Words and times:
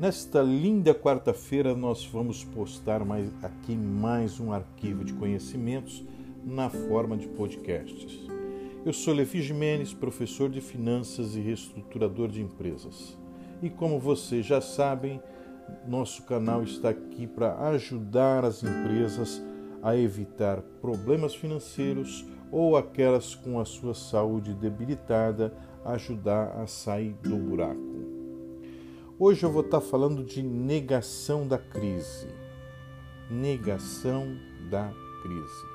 Nesta 0.00 0.40
linda 0.40 0.94
quarta-feira, 0.94 1.76
nós 1.76 2.06
vamos 2.06 2.42
postar 2.42 3.04
mais, 3.04 3.28
aqui 3.44 3.76
mais 3.76 4.40
um 4.40 4.50
arquivo 4.50 5.04
de 5.04 5.12
conhecimentos 5.12 6.02
na 6.42 6.70
forma 6.70 7.18
de 7.18 7.28
podcasts. 7.28 8.18
Eu 8.82 8.94
sou 8.94 9.12
Lefi 9.12 9.42
Jimenez, 9.42 9.92
professor 9.92 10.48
de 10.48 10.62
finanças 10.62 11.36
e 11.36 11.40
reestruturador 11.40 12.28
de 12.28 12.40
empresas. 12.40 13.14
E 13.62 13.68
como 13.68 14.00
vocês 14.00 14.46
já 14.46 14.58
sabem, 14.62 15.20
nosso 15.86 16.22
canal 16.22 16.62
está 16.62 16.88
aqui 16.88 17.26
para 17.26 17.68
ajudar 17.68 18.42
as 18.42 18.62
empresas 18.62 19.42
a 19.82 19.94
evitar 19.94 20.62
problemas 20.80 21.34
financeiros 21.34 22.24
ou 22.50 22.74
aquelas 22.74 23.34
com 23.34 23.60
a 23.60 23.66
sua 23.66 23.92
saúde 23.92 24.54
debilitada, 24.54 25.52
ajudar 25.84 26.58
a 26.58 26.66
sair 26.66 27.12
do 27.22 27.36
buraco. 27.36 27.99
Hoje 29.22 29.44
eu 29.44 29.52
vou 29.52 29.60
estar 29.60 29.82
falando 29.82 30.24
de 30.24 30.42
negação 30.42 31.46
da 31.46 31.58
crise. 31.58 32.26
Negação 33.30 34.34
da 34.70 34.90
crise. 35.20 35.66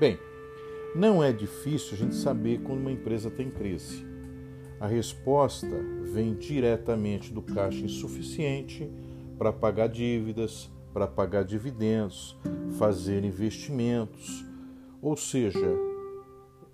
Bem, 0.00 0.18
não 0.96 1.22
é 1.22 1.30
difícil 1.34 1.92
a 1.92 1.96
gente 1.98 2.14
saber 2.14 2.62
quando 2.62 2.80
uma 2.80 2.90
empresa 2.90 3.30
tem 3.30 3.50
crise. 3.50 4.06
A 4.80 4.86
resposta 4.86 5.68
vem 6.10 6.32
diretamente 6.32 7.30
do 7.30 7.42
caixa 7.42 7.84
insuficiente 7.84 8.90
para 9.36 9.52
pagar 9.52 9.90
dívidas, 9.90 10.70
para 10.94 11.06
pagar 11.06 11.44
dividendos, 11.44 12.34
fazer 12.78 13.22
investimentos, 13.22 14.46
ou 15.02 15.14
seja, 15.14 15.76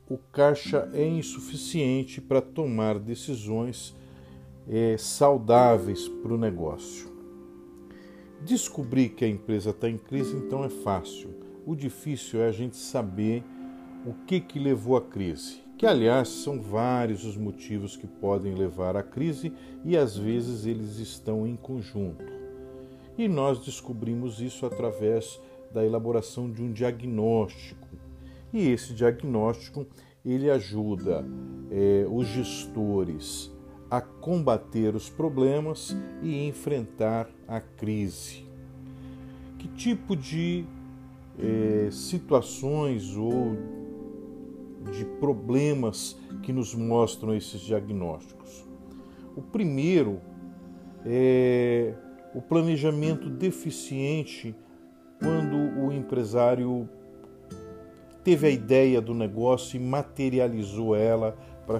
o 0.08 0.16
caixa 0.16 0.88
é 0.92 1.04
insuficiente 1.04 2.20
para 2.20 2.40
tomar 2.40 3.00
decisões 3.00 3.96
é, 4.68 4.96
saudáveis 4.96 6.08
para 6.08 6.32
o 6.32 6.38
negócio. 6.38 7.12
Descobrir 8.42 9.10
que 9.10 9.24
a 9.24 9.28
empresa 9.28 9.70
está 9.70 9.88
em 9.88 9.96
crise 9.96 10.36
então 10.36 10.64
é 10.64 10.68
fácil. 10.68 11.30
O 11.66 11.74
difícil 11.74 12.40
é 12.40 12.48
a 12.48 12.52
gente 12.52 12.76
saber 12.76 13.42
o 14.06 14.12
que, 14.26 14.40
que 14.40 14.58
levou 14.58 14.96
à 14.96 15.00
crise. 15.00 15.62
Que, 15.78 15.86
aliás, 15.86 16.28
são 16.28 16.60
vários 16.60 17.24
os 17.24 17.36
motivos 17.36 17.96
que 17.96 18.06
podem 18.06 18.54
levar 18.54 18.96
à 18.96 19.02
crise 19.02 19.52
e 19.84 19.96
às 19.96 20.16
vezes 20.16 20.66
eles 20.66 20.98
estão 20.98 21.46
em 21.46 21.56
conjunto. 21.56 22.24
E 23.16 23.26
nós 23.28 23.64
descobrimos 23.64 24.40
isso 24.40 24.66
através 24.66 25.40
da 25.72 25.84
elaboração 25.84 26.50
de 26.50 26.62
um 26.62 26.72
diagnóstico. 26.72 27.88
E 28.52 28.68
esse 28.68 28.92
diagnóstico 28.92 29.86
ele 30.24 30.50
ajuda 30.50 31.24
é, 31.70 32.06
os 32.08 32.26
gestores 32.26 33.53
a 33.96 34.00
combater 34.00 34.96
os 34.96 35.08
problemas 35.08 35.96
e 36.20 36.48
enfrentar 36.48 37.28
a 37.46 37.60
crise. 37.60 38.44
Que 39.58 39.68
tipo 39.68 40.16
de 40.16 40.64
é, 41.38 41.88
situações 41.92 43.16
ou 43.16 43.56
de 44.90 45.04
problemas 45.20 46.18
que 46.42 46.52
nos 46.52 46.74
mostram 46.74 47.34
esses 47.34 47.60
diagnósticos? 47.60 48.66
O 49.36 49.42
primeiro 49.42 50.20
é 51.06 51.94
o 52.34 52.42
planejamento 52.42 53.30
deficiente 53.30 54.56
quando 55.20 55.56
o 55.56 55.92
empresário 55.92 56.88
teve 58.24 58.48
a 58.48 58.50
ideia 58.50 59.00
do 59.00 59.14
negócio 59.14 59.76
e 59.76 59.80
materializou 59.80 60.96
ela 60.96 61.36
para 61.64 61.78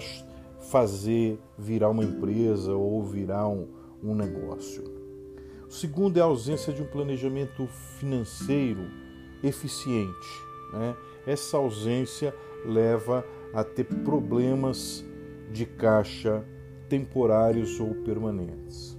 fazer 0.70 1.38
virar 1.58 1.90
uma 1.90 2.04
empresa 2.04 2.74
ou 2.74 3.02
virar 3.02 3.48
um, 3.48 3.68
um 4.02 4.14
negócio. 4.14 4.84
O 5.68 5.72
segundo 5.72 6.18
é 6.18 6.20
a 6.20 6.24
ausência 6.24 6.72
de 6.72 6.82
um 6.82 6.86
planejamento 6.86 7.66
financeiro 7.98 8.84
eficiente. 9.42 10.28
Né? 10.72 10.96
Essa 11.26 11.56
ausência 11.56 12.34
leva 12.64 13.24
a 13.52 13.62
ter 13.62 13.84
problemas 13.84 15.04
de 15.52 15.66
caixa 15.66 16.44
temporários 16.88 17.78
ou 17.80 17.94
permanentes. 18.04 18.98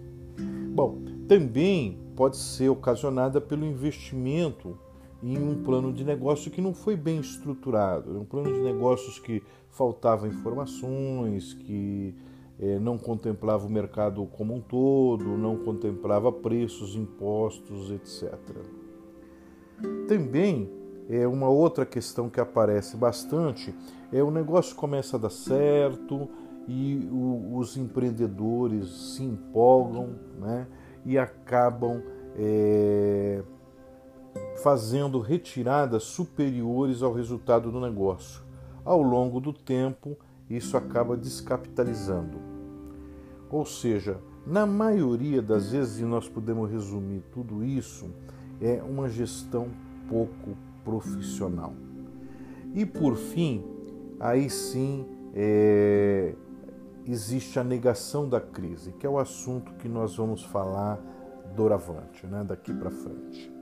Bom, 0.73 1.01
também 1.27 1.99
pode 2.15 2.37
ser 2.37 2.69
ocasionada 2.69 3.41
pelo 3.41 3.65
investimento 3.65 4.77
em 5.25 5.39
um 5.39 5.63
plano 5.63 5.91
de 5.91 6.03
negócio 6.03 6.51
que 6.51 6.61
não 6.61 6.71
foi 6.71 6.95
bem 6.95 7.19
estruturado, 7.19 8.19
um 8.19 8.23
plano 8.23 8.53
de 8.53 8.59
negócios 8.59 9.17
que 9.17 9.41
faltava 9.71 10.27
informações, 10.27 11.51
que 11.53 12.13
é, 12.59 12.77
não 12.77 12.95
contemplava 12.95 13.65
o 13.65 13.69
mercado 13.69 14.23
como 14.27 14.53
um 14.53 14.61
todo, 14.61 15.25
não 15.35 15.57
contemplava 15.57 16.31
preços, 16.31 16.95
impostos, 16.95 17.89
etc. 17.89 18.37
Também 20.07 20.69
é 21.09 21.27
uma 21.27 21.49
outra 21.49 21.87
questão 21.87 22.29
que 22.29 22.39
aparece 22.39 22.95
bastante 22.95 23.73
é 24.13 24.21
o 24.21 24.29
negócio 24.29 24.75
começa 24.75 25.17
a 25.17 25.19
dar 25.19 25.31
certo 25.31 26.29
e 26.67 27.09
o, 27.11 27.57
os 27.57 27.75
empreendedores 27.77 29.15
se 29.15 29.23
empolgam, 29.23 30.15
né, 30.39 30.67
e 31.03 31.17
acabam 31.17 32.01
é, 32.37 33.41
fazendo 34.65 35.19
retiradas 35.19 36.01
superiores 36.05 37.03
ao 37.03 37.13
resultado 37.13 37.71
do 37.71 37.79
negócio. 37.79 38.41
Ao 38.83 38.99
longo 38.99 39.39
do 39.39 39.53
tempo, 39.53 40.17
isso 40.49 40.75
acaba 40.75 41.15
descapitalizando. 41.15 42.39
Ou 43.47 43.63
seja, 43.63 44.17
na 44.43 44.65
maioria 44.65 45.39
das 45.39 45.71
vezes, 45.71 45.99
e 45.99 46.03
nós 46.03 46.27
podemos 46.27 46.71
resumir 46.71 47.21
tudo 47.31 47.63
isso, 47.63 48.09
é 48.59 48.81
uma 48.81 49.07
gestão 49.07 49.67
pouco 50.09 50.57
profissional. 50.83 51.71
E 52.73 52.87
por 52.87 53.15
fim, 53.17 53.63
aí 54.19 54.49
sim 54.49 55.05
é, 55.35 56.33
existe 57.05 57.59
a 57.59 57.63
negação 57.63 58.27
da 58.27 58.41
crise, 58.41 58.93
que 58.93 59.05
é 59.05 59.09
o 59.09 59.19
assunto 59.19 59.73
que 59.73 59.87
nós 59.87 60.15
vamos 60.15 60.43
falar 60.43 60.99
doravante, 61.55 62.25
né, 62.25 62.43
daqui 62.43 62.73
para 62.73 62.89
frente. 62.89 63.54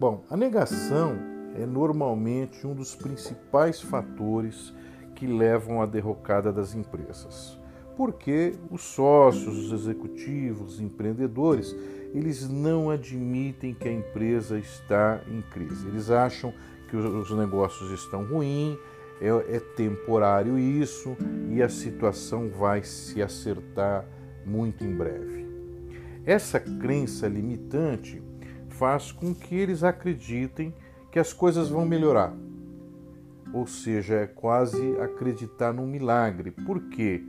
Bom, 0.00 0.24
a 0.30 0.34
negação 0.34 1.14
é 1.54 1.66
normalmente 1.66 2.66
um 2.66 2.74
dos 2.74 2.94
principais 2.94 3.82
fatores 3.82 4.72
que 5.14 5.26
levam 5.26 5.82
à 5.82 5.84
derrocada 5.84 6.50
das 6.50 6.74
empresas. 6.74 7.60
Porque 7.98 8.54
os 8.70 8.80
sócios, 8.80 9.58
os 9.58 9.72
executivos, 9.72 10.76
os 10.76 10.80
empreendedores, 10.80 11.76
eles 12.14 12.48
não 12.48 12.88
admitem 12.88 13.74
que 13.74 13.90
a 13.90 13.92
empresa 13.92 14.58
está 14.58 15.20
em 15.30 15.42
crise. 15.42 15.86
Eles 15.86 16.10
acham 16.10 16.50
que 16.88 16.96
os 16.96 17.30
negócios 17.32 17.90
estão 17.90 18.24
ruins, 18.24 18.78
é, 19.20 19.28
é 19.54 19.60
temporário 19.76 20.58
isso 20.58 21.14
e 21.50 21.62
a 21.62 21.68
situação 21.68 22.48
vai 22.48 22.82
se 22.82 23.22
acertar 23.22 24.06
muito 24.46 24.82
em 24.82 24.96
breve. 24.96 25.46
Essa 26.24 26.58
crença 26.58 27.28
limitante 27.28 28.29
faz 28.80 29.12
com 29.12 29.34
que 29.34 29.54
eles 29.54 29.84
acreditem 29.84 30.72
que 31.12 31.18
as 31.18 31.34
coisas 31.34 31.68
vão 31.68 31.84
melhorar. 31.84 32.34
Ou 33.52 33.66
seja, 33.66 34.14
é 34.14 34.26
quase 34.26 34.98
acreditar 34.98 35.70
num 35.70 35.86
milagre. 35.86 36.50
Por 36.50 36.88
quê? 36.88 37.22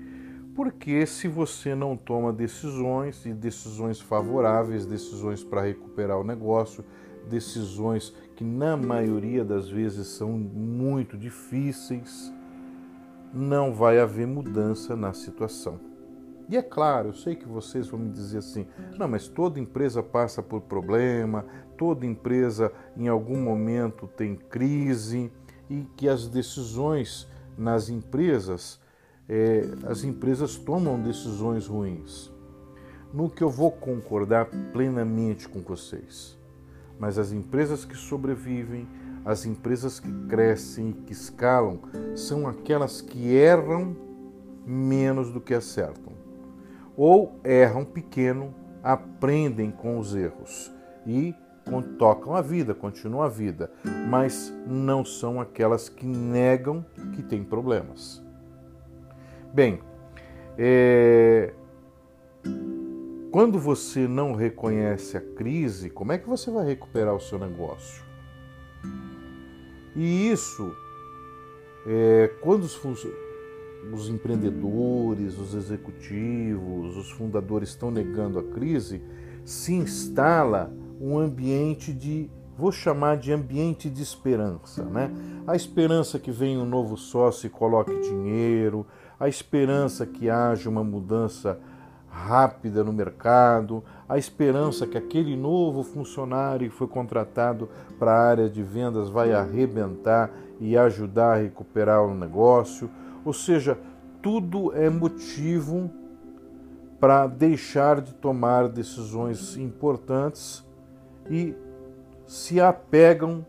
Porque 0.55 1.05
se 1.05 1.27
você 1.27 1.75
não 1.75 1.97
toma 1.97 2.31
decisões 2.31 3.25
e 3.25 3.33
decisões 3.33 3.99
favoráveis, 3.99 4.85
decisões 4.85 5.43
para 5.43 5.63
recuperar 5.63 6.17
o 6.17 6.23
negócio, 6.23 6.85
decisões 7.29 8.15
que 8.33 8.45
na 8.45 8.77
maioria 8.77 9.43
das 9.43 9.67
vezes 9.67 10.07
são 10.07 10.29
muito 10.29 11.17
difíceis, 11.17 12.31
não 13.33 13.73
vai 13.73 13.99
haver 13.99 14.25
mudança 14.25 14.95
na 14.95 15.11
situação. 15.11 15.90
E 16.51 16.57
é 16.57 16.61
claro, 16.61 17.07
eu 17.07 17.13
sei 17.13 17.33
que 17.33 17.47
vocês 17.47 17.87
vão 17.87 17.97
me 17.97 18.11
dizer 18.11 18.39
assim: 18.39 18.67
não, 18.99 19.07
mas 19.07 19.25
toda 19.25 19.57
empresa 19.57 20.03
passa 20.03 20.43
por 20.43 20.59
problema, 20.59 21.45
toda 21.77 22.05
empresa 22.05 22.73
em 22.97 23.07
algum 23.07 23.41
momento 23.41 24.05
tem 24.05 24.35
crise 24.35 25.31
e 25.69 25.87
que 25.95 26.09
as 26.09 26.27
decisões 26.27 27.25
nas 27.57 27.87
empresas, 27.87 28.81
é, 29.29 29.61
as 29.87 30.03
empresas 30.03 30.57
tomam 30.57 31.01
decisões 31.01 31.67
ruins. 31.67 32.29
No 33.13 33.29
que 33.29 33.41
eu 33.41 33.49
vou 33.49 33.71
concordar 33.71 34.47
plenamente 34.73 35.47
com 35.47 35.61
vocês. 35.61 36.37
Mas 36.99 37.17
as 37.17 37.31
empresas 37.31 37.85
que 37.85 37.95
sobrevivem, 37.95 38.85
as 39.23 39.45
empresas 39.45 40.01
que 40.01 40.11
crescem 40.27 40.89
e 40.89 40.93
que 40.93 41.13
escalam, 41.13 41.79
são 42.13 42.45
aquelas 42.45 42.99
que 42.99 43.29
erram 43.33 43.95
menos 44.65 45.31
do 45.31 45.39
que 45.39 45.53
acertam 45.53 46.20
ou 46.95 47.39
erram 47.43 47.85
pequeno, 47.85 48.53
aprendem 48.83 49.71
com 49.71 49.97
os 49.97 50.15
erros 50.15 50.71
e 51.05 51.35
tocam 51.97 52.35
a 52.35 52.41
vida, 52.41 52.73
continuam 52.73 53.23
a 53.23 53.29
vida, 53.29 53.71
mas 54.09 54.53
não 54.67 55.05
são 55.05 55.39
aquelas 55.39 55.87
que 55.87 56.05
negam 56.05 56.85
que 57.15 57.23
têm 57.23 57.43
problemas. 57.43 58.21
Bem, 59.53 59.79
é... 60.57 61.53
quando 63.31 63.59
você 63.59 64.07
não 64.07 64.33
reconhece 64.33 65.17
a 65.17 65.21
crise, 65.21 65.89
como 65.89 66.11
é 66.11 66.17
que 66.17 66.27
você 66.27 66.49
vai 66.49 66.65
recuperar 66.65 67.15
o 67.15 67.19
seu 67.19 67.37
negócio? 67.37 68.03
E 69.95 70.31
isso, 70.31 70.73
é, 71.85 72.31
quando 72.41 72.63
os, 72.63 73.07
os 73.91 74.09
empreendedores, 74.09 75.37
os 75.37 75.53
executivos, 75.53 76.97
os 76.97 77.11
fundadores 77.11 77.69
estão 77.69 77.89
negando 77.89 78.39
a 78.39 78.43
crise, 78.43 79.01
se 79.43 79.73
instala 79.73 80.71
um 80.99 81.17
ambiente 81.17 81.91
de, 81.91 82.29
vou 82.57 82.71
chamar 82.71 83.17
de 83.17 83.31
ambiente 83.31 83.89
de 83.89 84.03
esperança, 84.03 84.83
né? 84.83 85.11
A 85.47 85.55
esperança 85.55 86.19
que 86.19 86.31
venha 86.31 86.59
um 86.59 86.65
novo 86.65 86.95
sócio 86.95 87.47
e 87.47 87.49
coloque 87.49 87.99
dinheiro, 88.01 88.85
a 89.19 89.27
esperança 89.27 90.05
que 90.05 90.29
haja 90.29 90.69
uma 90.69 90.83
mudança 90.83 91.59
rápida 92.11 92.83
no 92.83 92.91
mercado, 92.91 93.83
a 94.07 94.17
esperança 94.17 94.85
que 94.85 94.97
aquele 94.97 95.35
novo 95.35 95.81
funcionário 95.81 96.69
que 96.69 96.75
foi 96.75 96.87
contratado 96.87 97.69
para 97.97 98.11
a 98.11 98.29
área 98.29 98.49
de 98.49 98.61
vendas 98.61 99.09
vai 99.09 99.31
arrebentar 99.31 100.29
e 100.59 100.77
ajudar 100.77 101.33
a 101.33 101.41
recuperar 101.41 102.03
o 102.03 102.13
negócio. 102.13 102.89
Ou 103.23 103.33
seja, 103.33 103.77
tudo 104.21 104.73
é 104.75 104.89
motivo 104.89 105.91
para 106.99 107.25
deixar 107.27 108.01
de 108.01 108.13
tomar 108.13 108.69
decisões 108.69 109.57
importantes 109.57 110.63
e 111.29 111.55
se 112.27 112.61
apegam 112.61 113.45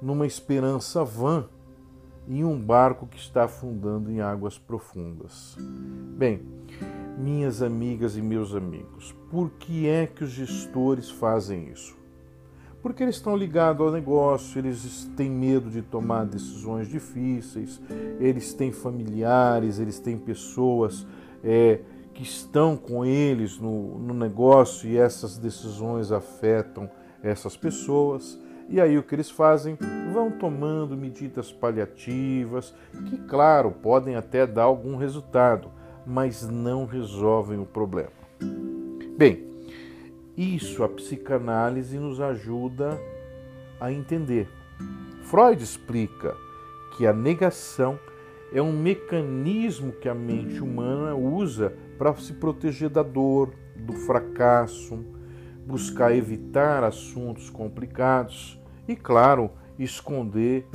numa 0.00 0.26
esperança 0.26 1.04
vã 1.04 1.48
em 2.28 2.44
um 2.44 2.58
barco 2.58 3.06
que 3.06 3.18
está 3.18 3.44
afundando 3.44 4.10
em 4.10 4.20
águas 4.20 4.58
profundas. 4.58 5.56
Bem, 6.16 6.42
minhas 7.18 7.60
amigas 7.60 8.16
e 8.16 8.22
meus 8.22 8.54
amigos, 8.54 9.12
por 9.30 9.50
que 9.50 9.88
é 9.88 10.06
que 10.06 10.24
os 10.24 10.30
gestores 10.30 11.10
fazem 11.10 11.68
isso? 11.68 12.03
Porque 12.84 13.02
eles 13.02 13.14
estão 13.14 13.34
ligados 13.34 13.80
ao 13.80 13.90
negócio, 13.90 14.58
eles 14.58 15.10
têm 15.16 15.30
medo 15.30 15.70
de 15.70 15.80
tomar 15.80 16.26
decisões 16.26 16.86
difíceis, 16.86 17.80
eles 18.20 18.52
têm 18.52 18.72
familiares, 18.72 19.78
eles 19.78 19.98
têm 19.98 20.18
pessoas 20.18 21.06
é, 21.42 21.80
que 22.12 22.22
estão 22.22 22.76
com 22.76 23.02
eles 23.02 23.58
no, 23.58 23.98
no 23.98 24.12
negócio 24.12 24.86
e 24.86 24.98
essas 24.98 25.38
decisões 25.38 26.12
afetam 26.12 26.90
essas 27.22 27.56
pessoas. 27.56 28.38
E 28.68 28.78
aí 28.78 28.98
o 28.98 29.02
que 29.02 29.14
eles 29.14 29.30
fazem? 29.30 29.78
Vão 30.12 30.30
tomando 30.30 30.94
medidas 30.94 31.50
paliativas, 31.50 32.74
que, 33.06 33.16
claro, 33.16 33.70
podem 33.70 34.14
até 34.14 34.46
dar 34.46 34.64
algum 34.64 34.96
resultado, 34.96 35.70
mas 36.06 36.46
não 36.46 36.84
resolvem 36.84 37.58
o 37.58 37.64
problema. 37.64 38.12
Bem, 39.16 39.53
isso 40.36 40.82
a 40.82 40.88
psicanálise 40.88 41.98
nos 41.98 42.20
ajuda 42.20 43.00
a 43.80 43.92
entender. 43.92 44.48
Freud 45.22 45.62
explica 45.62 46.36
que 46.96 47.06
a 47.06 47.12
negação 47.12 47.98
é 48.52 48.62
um 48.62 48.72
mecanismo 48.72 49.92
que 49.92 50.08
a 50.08 50.14
mente 50.14 50.60
humana 50.60 51.14
usa 51.14 51.76
para 51.98 52.14
se 52.14 52.34
proteger 52.34 52.88
da 52.88 53.02
dor, 53.02 53.52
do 53.76 53.92
fracasso, 53.92 55.04
buscar 55.66 56.14
evitar 56.14 56.84
assuntos 56.84 57.50
complicados 57.50 58.60
e, 58.86 58.94
claro, 58.94 59.50
esconder 59.78 60.66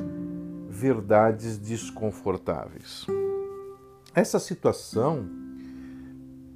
verdades 0.67 1.57
desconfortáveis. 1.57 3.05
Essa 4.13 4.39
situação, 4.39 5.29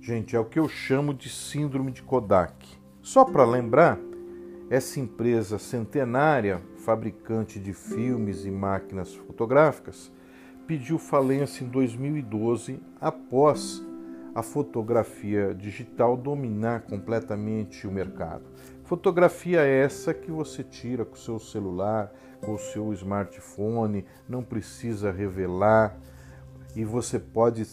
gente, 0.01 0.35
é 0.35 0.39
o 0.39 0.45
que 0.45 0.59
eu 0.59 0.67
chamo 0.67 1.13
de 1.13 1.29
síndrome 1.29 1.91
de 1.91 2.01
Kodak. 2.01 2.82
Só 3.03 3.25
para 3.25 3.43
lembrar, 3.43 3.99
essa 4.69 4.97
empresa 4.97 5.59
centenária, 5.59 6.61
fabricante 6.77 7.59
de 7.59 7.73
filmes 7.73 8.45
e 8.45 8.49
máquinas 8.49 9.13
fotográficas, 9.13 10.09
pediu 10.65 10.97
falência 10.97 11.65
em 11.65 11.67
2012 11.67 12.79
após 13.01 13.83
a 14.33 14.41
fotografia 14.41 15.53
digital 15.53 16.15
dominar 16.15 16.83
completamente 16.83 17.85
o 17.85 17.91
mercado. 17.91 18.45
Fotografia 18.85 19.59
essa 19.59 20.13
que 20.13 20.31
você 20.31 20.63
tira 20.63 21.03
com 21.03 21.15
o 21.15 21.19
seu 21.19 21.37
celular, 21.39 22.09
com 22.39 22.53
o 22.53 22.57
seu 22.57 22.93
smartphone, 22.93 24.05
não 24.29 24.41
precisa 24.41 25.11
revelar 25.11 25.99
e 26.73 26.85
você 26.85 27.19
pode 27.19 27.65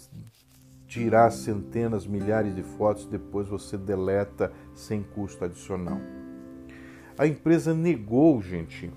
tirar 0.90 1.30
centenas, 1.30 2.04
milhares 2.04 2.52
de 2.52 2.64
fotos, 2.64 3.06
depois 3.06 3.46
você 3.46 3.78
deleta 3.78 4.52
sem 4.74 5.04
custo 5.04 5.44
adicional. 5.44 6.00
A 7.16 7.28
empresa 7.28 7.72
negou, 7.72 8.42
gente, 8.42 8.90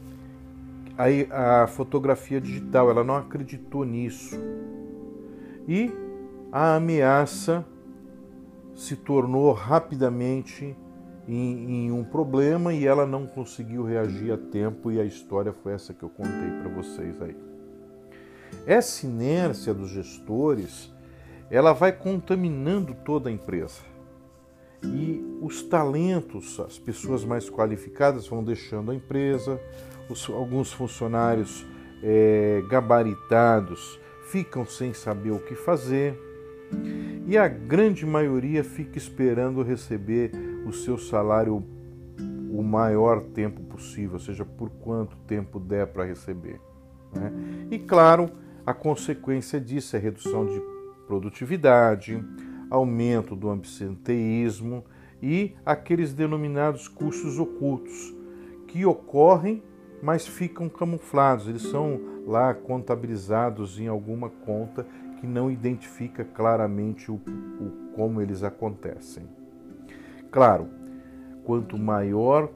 a, 0.98 1.62
a 1.62 1.68
fotografia 1.68 2.42
digital, 2.42 2.90
ela 2.90 3.04
não 3.04 3.16
acreditou 3.16 3.86
nisso. 3.86 4.36
E 5.68 5.94
a 6.52 6.78
ameaça 6.78 7.64
se 8.74 8.96
tornou 8.96 9.54
rapidamente 9.54 10.76
em, 11.28 11.86
em, 11.86 11.92
um 11.92 12.04
problema 12.04 12.74
e 12.74 12.88
ela 12.88 13.06
não 13.06 13.28
conseguiu 13.28 13.84
reagir 13.84 14.32
a 14.32 14.38
tempo 14.38 14.92
e 14.92 15.00
a 15.00 15.06
história 15.06 15.54
foi 15.54 15.74
essa 15.74 15.94
que 15.94 16.02
eu 16.02 16.10
contei 16.10 16.50
para 16.60 16.70
vocês 16.70 17.22
aí. 17.22 17.38
Essa 18.66 19.06
inércia 19.06 19.76
dos 19.76 19.92
gestores, 19.92 20.93
ela 21.50 21.74
vai 21.74 21.92
contaminando 21.92 22.94
toda 23.06 23.30
a 23.30 23.32
empresa. 23.32 23.82
E 24.84 25.24
os 25.42 25.64
talentos, 25.64 26.60
as 26.60 26.78
pessoas 26.78 27.24
mais 27.24 27.50
qualificadas 27.50 28.28
vão 28.28 28.44
deixando 28.44 28.92
a 28.92 28.96
empresa, 28.96 29.60
os, 30.10 30.30
alguns 30.30 30.74
funcionários 30.74 31.66
é, 32.02 32.62
gabaritados 32.70 34.00
ficam 34.30 34.66
sem 34.66 34.94
saber 34.94 35.32
o 35.32 35.40
que 35.40 35.56
fazer 35.56 36.20
e 37.26 37.38
a 37.38 37.48
grande 37.48 38.06
maioria 38.06 38.64
fica 38.64 38.98
esperando 38.98 39.64
receber 39.64 40.32
o 40.66 40.74
seu 40.74 40.98
salário 40.98 41.64
o 42.52 42.62
maior 42.62 43.22
tempo 43.22 43.62
possível, 43.64 44.14
ou 44.14 44.20
seja, 44.20 44.46
por 44.46 44.70
quanto 44.70 45.16
tempo 45.26 45.60
der 45.60 45.88
para 45.88 46.04
receber. 46.04 46.60
Né? 47.14 47.32
E 47.72 47.80
claro, 47.80 48.30
a 48.66 48.74
consequência 48.74 49.60
disso 49.60 49.96
é 49.96 50.00
redução 50.00 50.46
de 50.46 50.62
produtividade, 51.08 52.24
aumento 52.70 53.36
do 53.36 53.50
absenteísmo 53.50 54.84
e 55.22 55.56
aqueles 55.66 56.14
denominados 56.14 56.88
custos 56.88 57.40
ocultos 57.40 58.14
que 58.68 58.86
ocorrem, 58.86 59.64
mas 60.02 60.28
ficam 60.28 60.68
camuflados. 60.68 61.48
Eles 61.48 61.62
são 61.62 62.00
lá 62.26 62.54
contabilizados 62.54 63.80
em 63.80 63.88
alguma 63.88 64.30
conta 64.30 64.86
que 65.20 65.28
não 65.28 65.50
identifica 65.50 66.26
claramente 66.26 67.12
o, 67.12 67.16
o 67.16 67.94
como 67.96 68.22
eles 68.22 68.44
acontecem. 68.44 69.24
Claro, 70.32 70.68
quanto 71.46 71.78
maior 71.78 72.50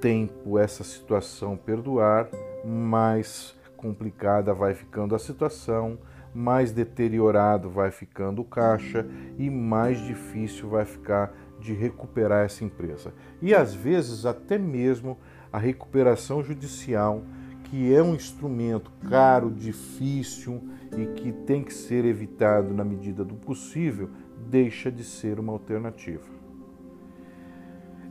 tempo 0.00 0.58
essa 0.58 0.82
situação 0.82 1.56
perdurar, 1.56 2.28
mais 2.64 3.56
complicada 3.76 4.52
vai 4.52 4.74
ficando 4.74 5.14
a 5.14 5.18
situação, 5.18 5.98
mais 6.34 6.72
deteriorado 6.72 7.68
vai 7.68 7.90
ficando 7.90 8.42
o 8.42 8.44
caixa 8.44 9.06
e 9.38 9.50
mais 9.50 9.98
difícil 9.98 10.68
vai 10.68 10.84
ficar 10.84 11.32
de 11.60 11.72
recuperar 11.72 12.44
essa 12.44 12.64
empresa. 12.64 13.12
E 13.42 13.54
às 13.54 13.74
vezes 13.74 14.24
até 14.24 14.58
mesmo 14.58 15.18
a 15.52 15.58
recuperação 15.58 16.42
judicial 16.42 17.22
que 17.64 17.94
é 17.94 18.02
um 18.02 18.14
instrumento 18.14 18.90
caro, 19.08 19.50
difícil 19.50 20.60
e 20.96 21.06
que 21.06 21.30
tem 21.30 21.62
que 21.62 21.72
ser 21.72 22.04
evitado 22.04 22.74
na 22.74 22.82
medida 22.82 23.24
do 23.24 23.34
possível, 23.34 24.10
deixa 24.48 24.90
de 24.90 25.04
ser 25.04 25.38
uma 25.38 25.52
alternativa. 25.52 26.40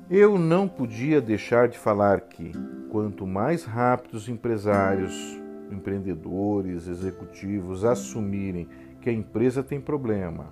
Eu 0.09 0.39
não 0.39 0.67
podia 0.67 1.19
deixar 1.19 1.67
de 1.67 1.77
falar 1.77 2.21
que, 2.21 2.51
quanto 2.89 3.27
mais 3.27 3.65
rápido 3.65 4.15
os 4.15 4.29
empresários, 4.29 5.13
empreendedores, 5.69 6.87
executivos 6.87 7.85
assumirem 7.85 8.67
que 9.01 9.09
a 9.09 9.13
empresa 9.13 9.63
tem 9.63 9.79
problema, 9.79 10.47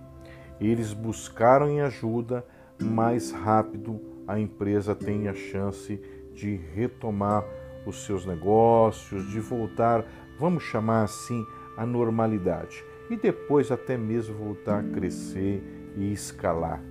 eles 0.59 0.93
buscaram 0.93 1.69
em 1.69 1.81
ajuda, 1.81 2.45
mais 2.81 3.31
rápido 3.31 3.99
a 4.27 4.39
empresa 4.39 4.93
tem 4.93 5.27
a 5.27 5.33
chance 5.33 5.99
de 6.33 6.55
retomar 6.55 7.43
os 7.85 8.05
seus 8.05 8.25
negócios, 8.25 9.29
de 9.29 9.39
voltar, 9.39 10.05
vamos 10.37 10.63
chamar 10.63 11.03
assim, 11.03 11.45
à 11.77 11.85
normalidade 11.85 12.83
e 13.09 13.15
depois 13.15 13.71
até 13.71 13.97
mesmo 13.97 14.35
voltar 14.35 14.79
a 14.79 14.83
crescer 14.83 15.63
e 15.95 16.11
escalar. 16.11 16.83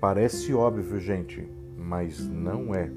Parece 0.00 0.54
óbvio, 0.54 0.98
gente, 1.00 1.46
mas 1.76 2.26
não 2.26 2.74
é. 2.74 2.90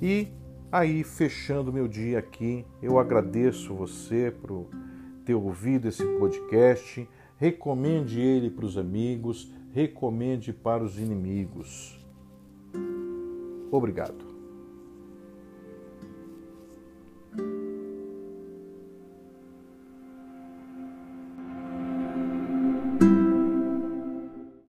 E 0.00 0.28
Aí, 0.76 1.04
fechando 1.04 1.72
meu 1.72 1.86
dia 1.86 2.18
aqui, 2.18 2.66
eu 2.82 2.98
agradeço 2.98 3.72
você 3.72 4.34
por 4.42 4.66
ter 5.24 5.32
ouvido 5.32 5.86
esse 5.86 6.04
podcast. 6.18 7.08
Recomende 7.36 8.20
ele 8.20 8.50
para 8.50 8.64
os 8.64 8.76
amigos, 8.76 9.52
recomende 9.72 10.52
para 10.52 10.82
os 10.82 10.98
inimigos. 10.98 12.04
Obrigado. 13.70 14.33